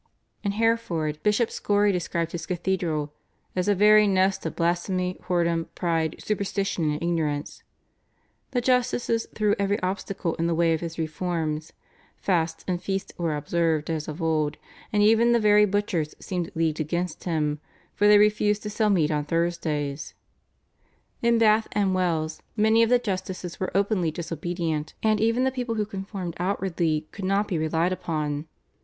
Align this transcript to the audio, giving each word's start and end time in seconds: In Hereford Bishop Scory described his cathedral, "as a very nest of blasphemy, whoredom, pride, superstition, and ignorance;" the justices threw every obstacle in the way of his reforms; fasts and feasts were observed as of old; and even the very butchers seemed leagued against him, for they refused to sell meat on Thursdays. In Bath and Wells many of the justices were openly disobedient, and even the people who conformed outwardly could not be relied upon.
In 0.43 0.53
Hereford 0.53 1.21
Bishop 1.21 1.49
Scory 1.49 1.91
described 1.91 2.31
his 2.31 2.47
cathedral, 2.47 3.13
"as 3.55 3.67
a 3.67 3.75
very 3.75 4.07
nest 4.07 4.47
of 4.47 4.55
blasphemy, 4.55 5.19
whoredom, 5.27 5.67
pride, 5.75 6.15
superstition, 6.17 6.85
and 6.89 7.03
ignorance;" 7.03 7.61
the 8.49 8.61
justices 8.61 9.27
threw 9.35 9.55
every 9.59 9.79
obstacle 9.81 10.33
in 10.37 10.47
the 10.47 10.55
way 10.55 10.73
of 10.73 10.81
his 10.81 10.97
reforms; 10.97 11.71
fasts 12.17 12.65
and 12.67 12.81
feasts 12.81 13.13
were 13.19 13.35
observed 13.37 13.91
as 13.91 14.07
of 14.07 14.23
old; 14.23 14.57
and 14.91 15.03
even 15.03 15.33
the 15.33 15.39
very 15.39 15.65
butchers 15.65 16.15
seemed 16.19 16.49
leagued 16.55 16.79
against 16.79 17.25
him, 17.25 17.59
for 17.93 18.07
they 18.07 18.17
refused 18.17 18.63
to 18.63 18.71
sell 18.71 18.89
meat 18.89 19.11
on 19.11 19.23
Thursdays. 19.25 20.15
In 21.21 21.37
Bath 21.37 21.67
and 21.73 21.93
Wells 21.93 22.41
many 22.57 22.81
of 22.81 22.89
the 22.89 22.97
justices 22.97 23.59
were 23.59 23.69
openly 23.77 24.09
disobedient, 24.09 24.95
and 25.03 25.21
even 25.21 25.43
the 25.43 25.51
people 25.51 25.75
who 25.75 25.85
conformed 25.85 26.35
outwardly 26.39 27.07
could 27.11 27.23
not 27.25 27.47
be 27.47 27.59
relied 27.59 27.93
upon. 27.93 28.47